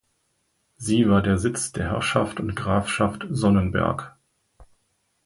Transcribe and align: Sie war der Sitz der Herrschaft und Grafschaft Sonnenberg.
Sie 0.77 1.07
war 1.09 1.21
der 1.21 1.37
Sitz 1.37 1.73
der 1.73 1.91
Herrschaft 1.91 2.39
und 2.39 2.55
Grafschaft 2.55 3.27
Sonnenberg. 3.29 4.17